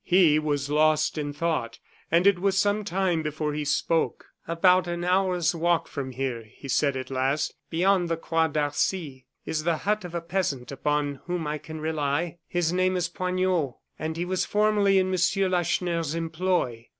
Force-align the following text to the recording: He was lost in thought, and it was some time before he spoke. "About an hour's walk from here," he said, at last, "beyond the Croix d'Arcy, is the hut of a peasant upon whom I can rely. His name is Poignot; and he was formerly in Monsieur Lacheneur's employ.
He 0.03 0.39
was 0.39 0.67
lost 0.67 1.15
in 1.19 1.31
thought, 1.31 1.77
and 2.09 2.25
it 2.25 2.39
was 2.39 2.57
some 2.57 2.83
time 2.83 3.21
before 3.21 3.53
he 3.53 3.63
spoke. 3.63 4.25
"About 4.47 4.87
an 4.87 5.03
hour's 5.03 5.53
walk 5.53 5.87
from 5.87 6.09
here," 6.13 6.43
he 6.49 6.67
said, 6.67 6.97
at 6.97 7.11
last, 7.11 7.53
"beyond 7.69 8.09
the 8.09 8.17
Croix 8.17 8.47
d'Arcy, 8.47 9.27
is 9.45 9.63
the 9.63 9.77
hut 9.85 10.03
of 10.03 10.15
a 10.15 10.21
peasant 10.21 10.71
upon 10.71 11.19
whom 11.27 11.45
I 11.45 11.59
can 11.59 11.79
rely. 11.79 12.39
His 12.47 12.73
name 12.73 12.97
is 12.97 13.09
Poignot; 13.09 13.75
and 13.99 14.17
he 14.17 14.25
was 14.25 14.43
formerly 14.43 14.97
in 14.97 15.11
Monsieur 15.11 15.47
Lacheneur's 15.47 16.15
employ. 16.15 16.87